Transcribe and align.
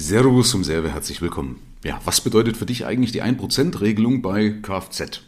Servus 0.00 0.50
zum 0.50 0.62
Serve, 0.62 0.92
herzlich 0.92 1.20
willkommen. 1.20 1.58
Ja, 1.82 2.00
was 2.04 2.20
bedeutet 2.20 2.56
für 2.56 2.66
dich 2.66 2.86
eigentlich 2.86 3.10
die 3.10 3.20
1%-Regelung 3.20 4.22
bei 4.22 4.50
Kfz? 4.50 5.22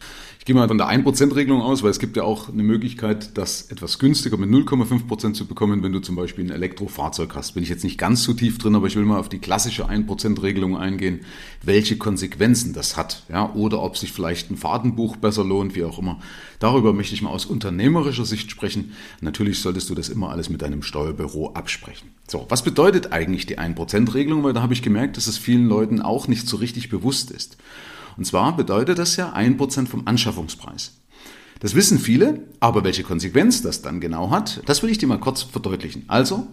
Gehe 0.51 0.57
mal 0.57 0.67
von 0.67 0.79
der 0.79 0.89
1%-Regelung 0.89 1.63
aus, 1.63 1.85
weil 1.85 1.93
es 1.93 2.01
gibt 2.01 2.17
ja 2.17 2.25
auch 2.25 2.49
eine 2.49 2.65
Möglichkeit, 2.65 3.39
das 3.39 3.71
etwas 3.71 4.01
günstiger 4.01 4.37
mit 4.37 4.51
0,5% 4.51 5.35
zu 5.35 5.47
bekommen, 5.47 5.85
wenn 5.85 5.93
du 5.93 6.01
zum 6.01 6.17
Beispiel 6.17 6.45
ein 6.45 6.51
Elektrofahrzeug 6.51 7.37
hast. 7.37 7.53
Bin 7.53 7.63
ich 7.63 7.69
jetzt 7.69 7.85
nicht 7.85 7.99
ganz 7.99 8.25
so 8.25 8.33
tief 8.33 8.59
drin, 8.59 8.75
aber 8.75 8.89
ich 8.89 8.97
will 8.97 9.05
mal 9.05 9.21
auf 9.21 9.29
die 9.29 9.39
klassische 9.39 9.89
1%-Regelung 9.89 10.77
eingehen, 10.77 11.21
welche 11.63 11.99
Konsequenzen 11.99 12.73
das 12.73 12.97
hat, 12.97 13.23
ja, 13.29 13.55
oder 13.55 13.81
ob 13.81 13.97
sich 13.97 14.11
vielleicht 14.11 14.51
ein 14.51 14.57
Fahrtenbuch 14.57 15.19
besser 15.19 15.45
lohnt, 15.45 15.77
wie 15.77 15.85
auch 15.85 16.01
immer. 16.01 16.19
Darüber 16.59 16.93
möchte 16.93 17.15
ich 17.15 17.23
mal 17.23 17.31
aus 17.31 17.47
unternehmerischer 17.47 18.25
Sicht 18.25 18.51
sprechen. 18.51 18.91
Natürlich 19.21 19.61
solltest 19.61 19.89
du 19.89 19.95
das 19.95 20.09
immer 20.09 20.31
alles 20.31 20.51
mit 20.51 20.63
deinem 20.63 20.83
Steuerbüro 20.83 21.53
absprechen. 21.53 22.09
So, 22.27 22.47
was 22.49 22.65
bedeutet 22.65 23.13
eigentlich 23.13 23.47
die 23.47 23.61
1%-Regelung? 23.61 24.43
Weil 24.43 24.53
da 24.53 24.63
habe 24.63 24.73
ich 24.73 24.83
gemerkt, 24.83 25.17
dass 25.17 25.29
es 25.29 25.39
vielen 25.39 25.69
Leuten 25.69 26.03
auch 26.03 26.27
nicht 26.27 26.49
so 26.49 26.57
richtig 26.57 26.89
bewusst 26.89 27.31
ist. 27.31 27.57
Und 28.17 28.25
zwar 28.25 28.57
bedeutet 28.57 28.99
das 28.99 29.17
ja 29.17 29.35
1% 29.35 29.87
vom 29.87 30.07
Anschaffungspreis. 30.07 31.01
Das 31.61 31.75
wissen 31.75 31.99
viele, 31.99 32.47
aber 32.59 32.85
welche 32.85 33.03
Konsequenz 33.03 33.63
das 33.63 33.83
dann 33.83 34.01
genau 34.01 34.31
hat, 34.31 34.63
das 34.67 34.83
will 34.83 34.91
ich 34.91 34.99
dir 34.99 35.07
mal 35.07 35.21
kurz 35.21 35.43
verdeutlichen. 35.43 36.05
Also, 36.09 36.49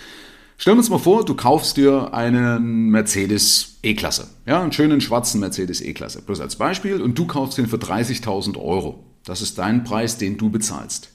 stellen 0.57 0.75
wir 0.75 0.79
uns 0.79 0.89
mal 0.89 0.97
vor, 0.99 1.23
du 1.23 1.33
kaufst 1.33 1.77
dir 1.77 2.13
einen 2.13 2.89
Mercedes 2.89 3.77
E-Klasse. 3.83 4.27
Ja, 4.45 4.61
einen 4.61 4.73
schönen 4.73 4.99
schwarzen 4.99 5.39
Mercedes 5.39 5.81
E-Klasse. 5.81 6.21
Bloß 6.21 6.41
als 6.41 6.57
Beispiel. 6.57 7.01
Und 7.01 7.17
du 7.17 7.25
kaufst 7.25 7.57
den 7.57 7.67
für 7.67 7.77
30.000 7.77 8.57
Euro. 8.57 9.05
Das 9.23 9.41
ist 9.41 9.57
dein 9.57 9.85
Preis, 9.85 10.17
den 10.17 10.37
du 10.37 10.49
bezahlst. 10.49 11.09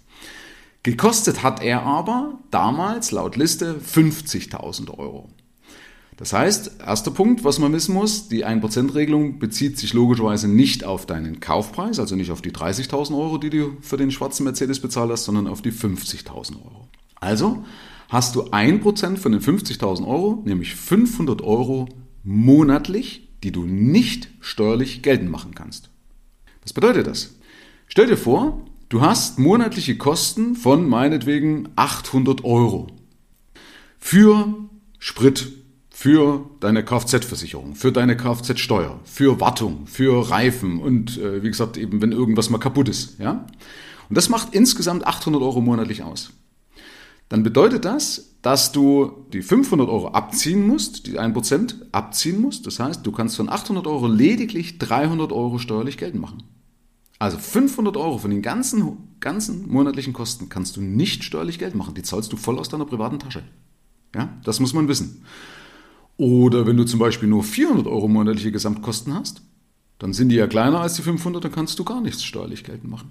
Gekostet 0.82 1.43
hat 1.43 1.62
er 1.62 1.82
aber 1.82 2.38
damals 2.51 3.12
laut 3.12 3.37
Liste 3.37 3.77
50.000 3.77 4.98
Euro. 4.98 5.29
Das 6.16 6.33
heißt, 6.33 6.80
erster 6.87 7.11
Punkt, 7.11 7.43
was 7.43 7.59
man 7.59 7.73
wissen 7.73 7.95
muss, 7.95 8.29
die 8.29 8.47
1%-Regelung 8.47 9.39
bezieht 9.39 9.79
sich 9.79 9.93
logischerweise 9.93 10.47
nicht 10.47 10.85
auf 10.85 11.07
deinen 11.07 11.41
Kaufpreis, 11.41 11.99
also 11.99 12.16
nicht 12.16 12.30
auf 12.30 12.43
die 12.43 12.52
30.000 12.52 13.16
Euro, 13.19 13.38
die 13.38 13.51
du 13.51 13.77
für 13.80 13.96
den 13.96 14.10
schwarzen 14.10 14.45
Mercedes 14.45 14.80
bezahlt 14.80 15.10
hast, 15.10 15.24
sondern 15.24 15.46
auf 15.46 15.63
die 15.63 15.73
50.000 15.73 16.57
Euro. 16.57 16.88
Also 17.16 17.65
hast 18.09 18.35
du 18.37 18.43
1% 18.45 19.16
von 19.16 19.32
den 19.32 19.41
50.000 19.41 20.07
Euro, 20.07 20.43
nämlich 20.45 20.74
500 20.74 21.41
Euro 21.43 21.88
monatlich, 22.23 23.29
die 23.43 23.51
du 23.51 23.65
nicht 23.65 24.29
steuerlich 24.41 25.02
geltend 25.02 25.30
machen 25.30 25.54
kannst. 25.54 25.91
Was 26.63 26.73
bedeutet 26.73 27.07
das? 27.07 27.35
Stell 27.88 28.07
dir 28.07 28.16
vor, 28.16 28.65
du 28.91 29.01
hast 29.01 29.38
monatliche 29.38 29.97
Kosten 29.97 30.54
von 30.54 30.88
meinetwegen 30.88 31.71
800 31.76 32.45
Euro 32.45 32.88
für 33.99 34.54
Sprit, 34.99 35.62
für 36.02 36.50
deine 36.58 36.84
Kfz-Versicherung, 36.84 37.76
für 37.76 37.92
deine 37.92 38.16
Kfz-Steuer, 38.16 38.98
für 39.04 39.38
Wartung, 39.38 39.86
für 39.86 40.28
Reifen 40.30 40.80
und 40.80 41.16
äh, 41.18 41.45
wie 41.45 41.48
gesagt 41.48 41.76
eben, 41.76 42.02
wenn 42.02 42.10
irgendwas 42.10 42.50
mal 42.50 42.58
kaputt 42.58 42.88
ist. 42.88 43.20
Ja? 43.20 43.46
Und 44.08 44.18
das 44.18 44.28
macht 44.28 44.52
insgesamt 44.52 45.06
800 45.06 45.40
Euro 45.40 45.60
monatlich 45.60 46.02
aus. 46.02 46.32
Dann 47.28 47.45
bedeutet 47.45 47.84
das, 47.84 48.34
dass 48.42 48.73
du 48.73 49.26
die 49.32 49.42
500 49.42 49.88
Euro 49.88 50.08
abziehen 50.08 50.66
musst, 50.66 51.06
die 51.06 51.20
1% 51.20 51.92
abziehen 51.92 52.40
musst. 52.40 52.66
Das 52.66 52.80
heißt, 52.80 53.06
du 53.06 53.12
kannst 53.12 53.36
von 53.36 53.48
800 53.48 53.86
Euro 53.86 54.08
lediglich 54.08 54.78
300 54.78 55.30
Euro 55.30 55.58
steuerlich 55.58 55.98
geltend 55.98 56.20
machen. 56.20 56.42
Also 57.20 57.38
500 57.38 57.96
Euro 57.96 58.18
von 58.18 58.32
den 58.32 58.42
ganzen, 58.42 58.96
ganzen 59.20 59.70
monatlichen 59.70 60.14
Kosten 60.14 60.48
kannst 60.48 60.76
du 60.76 60.80
nicht 60.80 61.23
steuerlich 61.23 61.60
Geld 61.60 61.76
machen. 61.76 61.95
Die 61.95 62.02
zahlst 62.02 62.32
du 62.32 62.36
voll 62.36 62.58
aus 62.58 62.68
deiner 62.68 62.86
privaten 62.86 63.20
Tasche. 63.20 63.45
Ja, 64.16 64.36
das 64.42 64.58
muss 64.58 64.75
man 64.75 64.88
wissen. 64.88 65.25
Oder 66.22 66.69
wenn 66.69 66.76
du 66.76 66.84
zum 66.84 67.00
Beispiel 67.00 67.28
nur 67.28 67.42
400 67.42 67.88
Euro 67.88 68.06
monatliche 68.06 68.53
Gesamtkosten 68.53 69.12
hast, 69.12 69.42
dann 69.98 70.12
sind 70.12 70.28
die 70.28 70.37
ja 70.37 70.47
kleiner 70.47 70.81
als 70.81 70.94
die 70.94 71.03
500, 71.03 71.42
dann 71.42 71.50
kannst 71.50 71.81
du 71.81 71.84
gar 71.84 72.00
nichts 72.00 72.22
steuerlich 72.22 72.62
geltend 72.62 72.92
machen. 72.92 73.10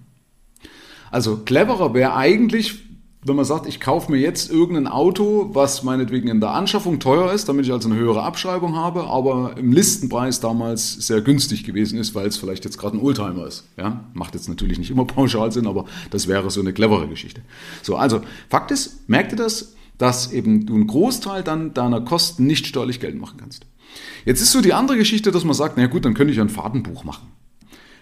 Also 1.12 1.36
cleverer 1.36 1.94
wäre 1.94 2.16
eigentlich, 2.16 2.86
wenn 3.26 3.36
man 3.36 3.44
sagt, 3.44 3.68
ich 3.68 3.82
kaufe 3.82 4.10
mir 4.10 4.18
jetzt 4.18 4.50
irgendein 4.50 4.88
Auto, 4.88 5.50
was 5.52 5.84
meinetwegen 5.84 6.30
in 6.30 6.40
der 6.40 6.52
Anschaffung 6.52 7.02
teuer 7.02 7.34
ist, 7.34 7.50
damit 7.50 7.66
ich 7.66 7.74
also 7.74 7.90
eine 7.90 8.00
höhere 8.00 8.24
Abschreibung 8.24 8.78
habe, 8.78 9.04
aber 9.04 9.58
im 9.58 9.74
Listenpreis 9.74 10.40
damals 10.40 10.94
sehr 11.06 11.20
günstig 11.20 11.66
gewesen 11.66 12.00
ist, 12.00 12.16
weil 12.16 12.28
es 12.28 12.38
vielleicht 12.38 12.64
jetzt 12.64 12.78
gerade 12.78 12.96
ein 12.96 13.02
Oldtimer 13.02 13.46
ist. 13.46 13.66
Ja, 13.76 14.06
macht 14.14 14.36
jetzt 14.36 14.48
natürlich 14.48 14.80
nicht 14.80 14.90
immer 14.90 15.04
pauschal 15.06 15.52
Sinn, 15.52 15.68
aber 15.68 15.84
das 16.12 16.30
wäre 16.30 16.50
so 16.50 16.62
eine 16.62 16.72
clevere 16.72 17.10
Geschichte. 17.10 17.42
So, 17.84 17.98
also 17.98 18.22
Fakt 18.48 18.72
ist, 18.72 19.10
merkt 19.10 19.34
ihr 19.34 19.38
das? 19.38 19.76
Dass 20.02 20.32
eben 20.32 20.66
du 20.66 20.74
einen 20.74 20.88
Großteil 20.88 21.44
dann 21.44 21.76
deiner 21.76 22.02
Kosten 22.02 22.48
nicht 22.48 22.66
steuerlich 22.66 23.00
geltend 23.00 23.22
machen 23.22 23.38
kannst. 23.40 23.68
Jetzt 24.26 24.42
ist 24.42 24.52
so 24.52 24.60
die 24.60 24.74
andere 24.74 24.98
Geschichte, 24.98 25.32
dass 25.32 25.44
man 25.44 25.54
sagt, 25.54 25.78
na 25.78 25.86
gut, 25.86 26.06
dann 26.06 26.16
könnte 26.16 26.34
ich 26.34 26.40
ein 26.40 26.50
Fahrtenbuch 26.50 27.04
machen. 27.04 27.28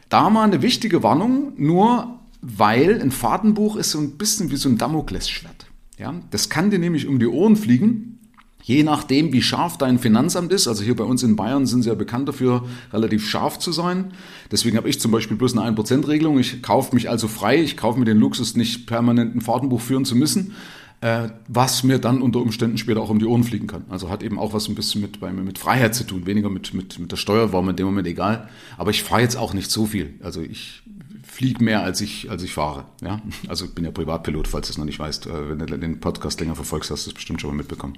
Da 0.08 0.30
mal 0.30 0.44
eine 0.44 0.62
wichtige 0.62 1.04
Warnung, 1.04 1.52
nur 1.58 2.20
weil 2.42 3.02
ein 3.02 3.12
Fahrtenbuch 3.12 3.76
ist 3.76 3.92
so 3.92 4.00
ein 4.00 4.18
bisschen 4.18 4.50
wie 4.50 4.56
so 4.56 4.70
ein 4.70 4.78
Damoklesschwert. 4.78 5.66
Ja, 5.98 6.14
das 6.32 6.50
kann 6.50 6.72
dir 6.72 6.80
nämlich 6.80 7.06
um 7.06 7.20
die 7.20 7.28
Ohren 7.28 7.58
fliegen, 7.58 8.16
Je 8.62 8.84
nachdem, 8.84 9.32
wie 9.34 9.42
scharf 9.42 9.78
dein 9.78 9.98
Finanzamt 9.98 10.52
ist, 10.52 10.68
also 10.68 10.84
hier 10.84 10.96
bei 10.96 11.06
uns 11.06 11.24
in 11.24 11.36
Bayern 11.36 11.66
sind 11.66 11.82
sie 11.82 11.90
ja 11.90 11.96
bekannt 11.96 12.28
dafür, 12.28 12.68
relativ 12.94 13.28
scharf 13.28 13.58
zu 13.58 13.72
sein. 13.72 14.12
Deswegen 14.52 14.78
habe 14.78 14.90
ich 14.90 15.00
zum 15.00 15.12
Beispiel 15.12 15.38
bloß 15.38 15.58
eine 15.58 15.76
1%-Regelung. 15.76 16.38
Ich 16.38 16.62
kaufe 16.62 16.94
mich 16.94 17.10
also 17.10 17.28
frei. 17.28 17.60
Ich 17.64 17.78
kaufe 17.78 17.98
mir 17.98 18.06
den 18.06 18.20
Luxus, 18.20 18.56
nicht 18.56 18.86
permanent 18.86 19.34
ein 19.34 19.42
Fahrtenbuch 19.42 19.82
führen 19.82 20.06
zu 20.06 20.16
müssen 20.16 20.54
äh, 21.02 21.30
was 21.48 21.84
mir 21.84 22.00
dann 22.00 22.22
unter 22.22 22.40
Umständen 22.40 22.78
später 22.78 23.02
auch 23.02 23.10
um 23.10 23.20
die 23.20 23.26
Ohren 23.26 23.44
fliegen 23.44 23.68
kann. 23.68 23.86
Also 23.90 24.10
hat 24.10 24.22
eben 24.22 24.38
auch 24.38 24.54
was 24.54 24.68
ein 24.68 24.76
bisschen 24.76 25.02
mit, 25.02 25.20
bei 25.20 25.32
mir 25.32 25.44
mit 25.44 25.58
Freiheit 25.58 25.96
zu 25.96 26.04
tun, 26.04 26.26
weniger 26.26 26.50
mit, 26.50 26.74
mit, 26.74 27.00
mit 27.00 27.12
der 27.12 27.18
Steuer, 27.18 27.54
war 27.54 27.62
mir 27.62 27.72
in 27.72 27.78
dem 27.78 27.86
Moment 27.86 28.08
egal. 28.08 28.50
Aber 28.78 28.92
ich 28.92 29.04
fahre 29.04 29.22
jetzt 29.22 29.38
auch 29.38 29.54
nicht 29.54 29.72
so 29.72 29.86
viel. 29.86 30.16
Also 30.22 30.42
ich 30.42 30.84
fliege 31.24 31.64
mehr, 31.64 31.84
als 31.84 32.02
ich, 32.02 32.30
als 32.30 32.44
ich 32.44 32.54
fahre. 32.54 32.86
Ja? 33.02 33.22
Also 33.48 33.66
ich 33.66 33.74
bin 33.74 33.86
ja 33.86 33.92
Privatpilot, 33.92 34.48
falls 34.48 34.68
du 34.68 34.72
es 34.72 34.78
noch 34.78 34.86
nicht 34.86 35.00
weißt. 35.00 35.28
Äh, 35.28 35.50
wenn 35.50 35.60
du 35.60 35.78
den 35.78 36.00
Podcast 36.02 36.40
länger 36.42 36.56
verfolgst, 36.56 36.92
hast 36.92 37.06
du 37.06 37.12
es 37.12 37.14
bestimmt 37.14 37.40
schon 37.40 37.52
mal 37.52 37.58
mitbekommen. 37.58 37.98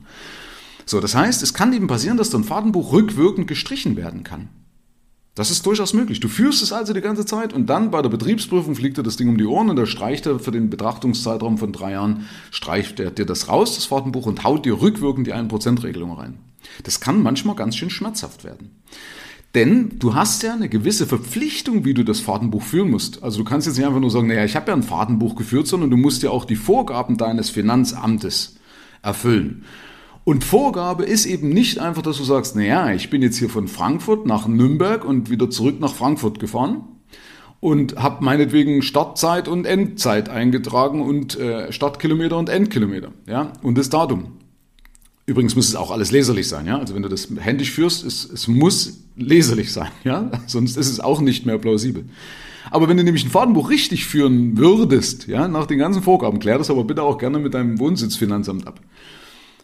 So, 0.86 1.00
das 1.00 1.16
heißt, 1.16 1.42
es 1.42 1.54
kann 1.54 1.74
eben 1.74 1.88
passieren, 1.88 2.18
dass 2.18 2.30
dein 2.30 2.44
Fahrtenbuch 2.44 2.92
rückwirkend 2.92 3.48
gestrichen 3.48 3.96
werden 3.96 4.24
kann. 4.24 4.50
Das 5.34 5.50
ist 5.50 5.66
durchaus 5.66 5.94
möglich. 5.94 6.20
Du 6.20 6.28
führst 6.28 6.62
es 6.62 6.74
also 6.74 6.92
die 6.94 7.00
ganze 7.00 7.26
Zeit 7.26 7.54
und 7.54 7.68
dann 7.68 7.90
bei 7.90 8.02
der 8.02 8.10
Betriebsprüfung 8.10 8.76
fliegt 8.76 8.98
dir 8.98 9.04
das 9.04 9.16
Ding 9.16 9.30
um 9.30 9.38
die 9.38 9.46
Ohren 9.46 9.70
und 9.70 9.78
da 9.78 9.86
streicht 9.86 10.26
er 10.26 10.40
für 10.40 10.52
den 10.52 10.70
Betrachtungszeitraum 10.70 11.58
von 11.58 11.72
drei 11.72 11.94
Jahren, 11.94 12.28
streicht 12.52 13.00
er 13.00 13.12
dir 13.12 13.26
das 13.26 13.48
raus, 13.48 13.76
das 13.76 13.86
Fahrtenbuch, 13.86 14.26
und 14.26 14.44
haut 14.44 14.66
dir 14.66 14.82
rückwirkend 14.82 15.28
die 15.28 15.34
1%-Regelung 15.34 16.12
rein. 16.12 16.38
Das 16.84 17.00
kann 17.00 17.24
manchmal 17.24 17.56
ganz 17.56 17.78
schön 17.78 17.90
schmerzhaft 17.90 18.44
werden. 18.44 18.72
Denn 19.56 20.00
du 20.00 20.16
hast 20.16 20.44
ja 20.44 20.54
eine 20.54 20.70
gewisse 20.70 21.08
Verpflichtung, 21.08 21.84
wie 21.84 21.94
du 21.94 22.04
das 22.04 22.20
Fahrtenbuch 22.20 22.64
führen 22.64 22.90
musst. 22.90 23.24
Also 23.24 23.40
du 23.40 23.44
kannst 23.44 23.68
jetzt 23.68 23.78
nicht 23.78 23.86
einfach 23.86 24.00
nur 24.00 24.12
sagen, 24.12 24.28
naja, 24.28 24.46
ich 24.46 24.56
habe 24.56 24.68
ja 24.68 24.74
ein 24.74 24.84
Fahrtenbuch 24.84 25.36
geführt, 25.36 25.68
sondern 25.68 25.90
du 25.90 25.98
musst 25.98 26.24
ja 26.24 26.30
auch 26.30 26.46
die 26.46 26.56
Vorgaben 26.56 27.18
deines 27.18 27.50
Finanzamtes 27.50 28.56
erfüllen. 29.02 29.66
Und 30.24 30.44
Vorgabe 30.44 31.04
ist 31.04 31.26
eben 31.26 31.50
nicht 31.50 31.80
einfach, 31.80 32.04
dass 32.04 32.18
du 32.18 32.24
sagst, 32.24 32.56
naja, 32.56 32.94
ich 32.94 33.10
bin 33.10 33.22
jetzt 33.22 33.38
hier 33.38 33.50
von 33.50 33.68
Frankfurt 33.68 34.26
nach 34.26 34.48
Nürnberg 34.48 35.04
und 35.04 35.30
wieder 35.30 35.50
zurück 35.50 35.80
nach 35.80 35.94
Frankfurt 35.94 36.40
gefahren 36.40 36.84
und 37.60 37.96
habe 37.96 38.24
meinetwegen 38.24 38.82
Startzeit 38.82 39.48
und 39.48 39.66
Endzeit 39.66 40.30
eingetragen 40.30 41.02
und 41.02 41.40
äh, 41.40 41.72
Startkilometer 41.72 42.38
und 42.38 42.50
Endkilometer, 42.50 43.12
ja, 43.28 43.54
und 43.62 43.78
das 43.78 43.90
Datum. 43.90 44.34
Übrigens 45.28 45.56
muss 45.56 45.70
es 45.70 45.76
auch 45.76 45.92
alles 45.92 46.12
leserlich 46.12 46.48
sein, 46.48 46.66
ja. 46.66 46.78
Also 46.78 46.96
wenn 46.96 47.04
du 47.04 47.10
das 47.10 47.30
händisch 47.40 47.72
führst, 47.72 48.04
es, 48.04 48.30
es 48.30 48.48
muss 48.48 49.04
leserlich 49.16 49.72
sein, 49.72 49.90
ja. 50.04 50.32
Sonst 50.48 50.76
ist 50.76 50.90
es 50.90 51.00
auch 51.00 51.22
nicht 51.22 51.46
mehr 51.46 51.58
plausibel. 51.58 52.06
Aber 52.72 52.90
wenn 52.90 52.98
du 52.98 53.04
nämlich 53.04 53.26
ein 53.26 53.32
Fahrtenbuch 53.32 53.70
richtig 53.70 54.06
führen 54.06 54.58
würdest, 54.58 55.28
ja, 55.28 55.48
nach 55.48 55.68
den 55.68 55.78
ganzen 55.78 56.02
Vorgaben, 56.02 56.40
klär 56.40 56.58
das 56.58 56.70
aber 56.70 56.84
bitte 56.84 57.04
auch 57.04 57.18
gerne 57.18 57.40
mit 57.40 57.54
deinem 57.54 57.80
Wohnsitzfinanzamt 57.80 58.68
ab. 58.68 58.80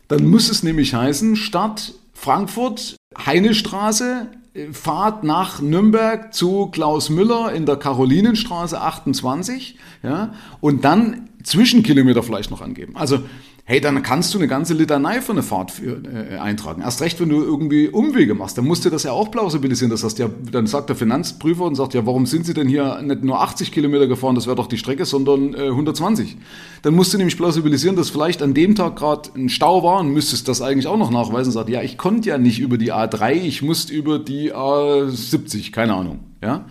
Dann 0.07 0.25
muss 0.25 0.49
es 0.49 0.63
nämlich 0.63 0.93
heißen, 0.93 1.35
Stadt 1.35 1.93
Frankfurt, 2.13 2.95
Heinestraße, 3.17 4.27
äh, 4.53 4.73
Fahrt 4.73 5.23
nach 5.23 5.61
Nürnberg 5.61 6.33
zu 6.33 6.67
Klaus 6.67 7.09
Müller 7.09 7.51
in 7.53 7.65
der 7.65 7.75
Karolinenstraße 7.75 8.79
28, 8.79 9.77
ja, 10.03 10.33
und 10.59 10.83
dann 10.83 11.29
Zwischenkilometer 11.43 12.23
vielleicht 12.23 12.51
noch 12.51 12.61
angeben. 12.61 12.97
Also 12.97 13.19
hey, 13.69 13.81
dann 13.81 14.01
kannst 14.01 14.33
du 14.33 14.37
eine 14.37 14.47
ganze 14.47 14.73
Litanei 14.73 15.19
für 15.19 15.33
eine 15.33 15.43
Fahrt 15.43 15.71
für, 15.71 16.01
äh, 16.05 16.37
eintragen. 16.37 16.81
Erst 16.81 17.01
recht, 17.01 17.19
wenn 17.19 17.27
du 17.27 17.43
irgendwie 17.43 17.89
Umwege 17.89 18.33
machst, 18.33 18.57
dann 18.57 18.63
musst 18.63 18.85
du 18.85 18.89
das 18.89 19.03
ja 19.03 19.11
auch 19.11 19.29
plausibilisieren. 19.29 19.91
Das 19.91 20.05
heißt 20.05 20.19
ja, 20.19 20.29
dann 20.53 20.67
sagt 20.67 20.87
der 20.87 20.95
Finanzprüfer 20.95 21.65
und 21.65 21.75
sagt, 21.75 21.93
ja, 21.93 22.05
warum 22.05 22.25
sind 22.25 22.45
Sie 22.45 22.53
denn 22.53 22.69
hier 22.69 23.01
nicht 23.01 23.25
nur 23.25 23.41
80 23.41 23.73
Kilometer 23.73 24.07
gefahren, 24.07 24.35
das 24.35 24.47
wäre 24.47 24.55
doch 24.55 24.67
die 24.67 24.77
Strecke, 24.77 25.03
sondern 25.03 25.53
äh, 25.53 25.67
120. 25.67 26.37
Dann 26.81 26.95
musst 26.95 27.13
du 27.13 27.17
nämlich 27.17 27.35
plausibilisieren, 27.35 27.97
dass 27.97 28.09
vielleicht 28.09 28.41
an 28.41 28.53
dem 28.53 28.73
Tag 28.73 28.95
gerade 28.95 29.31
ein 29.35 29.49
Stau 29.49 29.83
war 29.83 29.99
und 29.99 30.13
müsstest 30.13 30.47
das 30.47 30.61
eigentlich 30.61 30.87
auch 30.87 30.97
noch 30.97 31.11
nachweisen. 31.11 31.51
Sagt, 31.51 31.67
ja, 31.67 31.81
ich 31.81 31.97
konnte 31.97 32.29
ja 32.29 32.37
nicht 32.37 32.59
über 32.59 32.77
die 32.77 32.93
A3, 32.93 33.33
ich 33.33 33.63
musste 33.63 33.91
über 33.91 34.17
die 34.17 34.53
A70, 34.53 35.73
keine 35.73 35.93
Ahnung, 35.93 36.19
ja, 36.41 36.67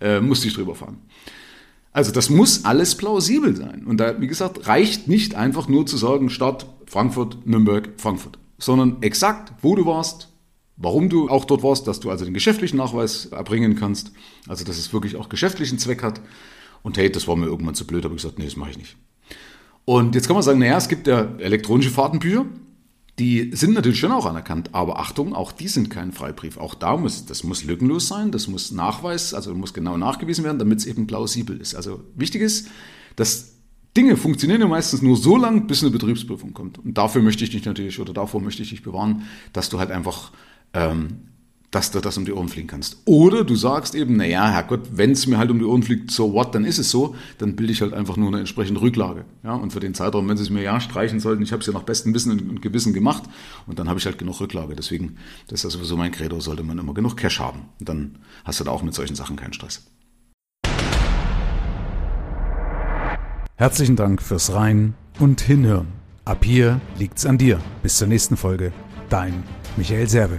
äh, 0.00 0.20
musste 0.20 0.46
ich 0.46 0.54
drüber 0.54 0.76
fahren. 0.76 0.98
Also 1.96 2.12
das 2.12 2.28
muss 2.28 2.66
alles 2.66 2.94
plausibel 2.94 3.56
sein. 3.56 3.86
Und 3.86 3.96
da, 3.96 4.20
wie 4.20 4.26
gesagt, 4.26 4.68
reicht 4.68 5.08
nicht 5.08 5.34
einfach 5.34 5.66
nur 5.66 5.86
zu 5.86 5.96
sagen, 5.96 6.28
Stadt 6.28 6.66
Frankfurt, 6.84 7.46
Nürnberg, 7.46 7.88
Frankfurt, 7.96 8.38
sondern 8.58 8.98
exakt, 9.00 9.54
wo 9.62 9.74
du 9.74 9.86
warst, 9.86 10.28
warum 10.76 11.08
du 11.08 11.30
auch 11.30 11.46
dort 11.46 11.62
warst, 11.62 11.86
dass 11.86 11.98
du 11.98 12.10
also 12.10 12.26
den 12.26 12.34
geschäftlichen 12.34 12.76
Nachweis 12.76 13.24
erbringen 13.24 13.76
kannst, 13.76 14.12
also 14.46 14.62
dass 14.62 14.76
es 14.76 14.92
wirklich 14.92 15.16
auch 15.16 15.30
geschäftlichen 15.30 15.78
Zweck 15.78 16.02
hat. 16.02 16.20
Und 16.82 16.98
hey, 16.98 17.10
das 17.10 17.26
war 17.28 17.34
mir 17.34 17.46
irgendwann 17.46 17.74
zu 17.74 17.86
blöd, 17.86 18.04
habe 18.04 18.14
ich 18.14 18.20
gesagt, 18.20 18.38
nee, 18.38 18.44
das 18.44 18.56
mache 18.56 18.72
ich 18.72 18.78
nicht. 18.78 18.98
Und 19.86 20.14
jetzt 20.14 20.26
kann 20.26 20.36
man 20.36 20.42
sagen, 20.42 20.58
naja, 20.58 20.76
es 20.76 20.88
gibt 20.88 21.06
ja 21.06 21.30
elektronische 21.38 21.90
Fahrtenbücher, 21.90 22.44
die 23.18 23.50
sind 23.54 23.72
natürlich 23.72 23.98
schon 23.98 24.12
auch 24.12 24.26
anerkannt, 24.26 24.70
aber 24.74 24.98
Achtung, 24.98 25.34
auch 25.34 25.52
die 25.52 25.68
sind 25.68 25.88
kein 25.88 26.12
Freibrief. 26.12 26.58
Auch 26.58 26.74
da 26.74 26.96
muss, 26.96 27.24
das 27.24 27.44
muss 27.44 27.64
lückenlos 27.64 28.08
sein, 28.08 28.30
das 28.30 28.46
muss 28.46 28.72
Nachweis, 28.72 29.32
also 29.32 29.54
muss 29.54 29.72
genau 29.72 29.96
nachgewiesen 29.96 30.44
werden, 30.44 30.58
damit 30.58 30.80
es 30.80 30.86
eben 30.86 31.06
plausibel 31.06 31.58
ist. 31.58 31.74
Also 31.74 32.04
wichtig 32.14 32.42
ist, 32.42 32.68
dass 33.16 33.54
Dinge 33.96 34.18
funktionieren 34.18 34.60
ja 34.60 34.68
meistens 34.68 35.00
nur 35.00 35.16
so 35.16 35.38
lang, 35.38 35.66
bis 35.66 35.82
eine 35.82 35.90
Betriebsprüfung 35.90 36.52
kommt. 36.52 36.78
Und 36.78 36.98
dafür 36.98 37.22
möchte 37.22 37.44
ich 37.44 37.50
dich 37.50 37.64
natürlich, 37.64 37.98
oder 37.98 38.12
davor 38.12 38.42
möchte 38.42 38.62
ich 38.62 38.68
dich 38.68 38.82
bewahren, 38.82 39.22
dass 39.54 39.70
du 39.70 39.78
halt 39.78 39.90
einfach 39.90 40.32
ähm, 40.74 41.28
dass 41.76 41.90
du 41.90 42.00
das 42.00 42.16
um 42.16 42.24
die 42.24 42.32
Ohren 42.32 42.48
fliegen 42.48 42.68
kannst. 42.68 42.96
Oder 43.04 43.44
du 43.44 43.54
sagst 43.54 43.94
eben, 43.94 44.16
naja, 44.16 44.48
Herrgott, 44.48 44.88
wenn 44.92 45.10
es 45.10 45.26
mir 45.26 45.36
halt 45.36 45.50
um 45.50 45.58
die 45.58 45.66
Ohren 45.66 45.82
fliegt, 45.82 46.10
so 46.10 46.32
what, 46.32 46.54
dann 46.54 46.64
ist 46.64 46.78
es 46.78 46.90
so, 46.90 47.14
dann 47.36 47.54
bilde 47.54 47.70
ich 47.70 47.82
halt 47.82 47.92
einfach 47.92 48.16
nur 48.16 48.28
eine 48.28 48.38
entsprechende 48.38 48.80
Rücklage. 48.80 49.26
Ja, 49.44 49.52
und 49.52 49.74
für 49.74 49.80
den 49.80 49.92
Zeitraum, 49.92 50.26
wenn 50.26 50.38
sie 50.38 50.44
es 50.44 50.48
mir 50.48 50.62
ja 50.62 50.80
streichen 50.80 51.20
sollten, 51.20 51.42
ich 51.42 51.52
habe 51.52 51.60
es 51.60 51.66
ja 51.66 51.74
nach 51.74 51.82
bestem 51.82 52.14
Wissen 52.14 52.32
und 52.48 52.62
Gewissen 52.62 52.94
gemacht 52.94 53.24
und 53.66 53.78
dann 53.78 53.90
habe 53.90 53.98
ich 53.98 54.06
halt 54.06 54.16
genug 54.16 54.40
Rücklage. 54.40 54.74
Deswegen, 54.74 55.16
das 55.48 55.60
ist 55.60 55.64
ja 55.64 55.70
sowieso 55.78 55.98
mein 55.98 56.12
Credo, 56.12 56.40
sollte 56.40 56.62
man 56.62 56.78
immer 56.78 56.94
genug 56.94 57.18
Cash 57.18 57.40
haben. 57.40 57.66
Und 57.78 57.90
dann 57.90 58.18
hast 58.46 58.58
du 58.58 58.64
da 58.64 58.70
auch 58.70 58.82
mit 58.82 58.94
solchen 58.94 59.14
Sachen 59.14 59.36
keinen 59.36 59.52
Stress. 59.52 59.84
Herzlichen 63.56 63.96
Dank 63.96 64.22
fürs 64.22 64.54
Rein 64.54 64.94
und 65.18 65.42
Hinhören. 65.42 65.88
Ab 66.24 66.42
hier 66.42 66.80
liegt's 66.98 67.26
an 67.26 67.36
dir. 67.36 67.60
Bis 67.82 67.98
zur 67.98 68.08
nächsten 68.08 68.38
Folge. 68.38 68.72
Dein 69.10 69.42
Michael 69.76 70.08
Serve. 70.08 70.38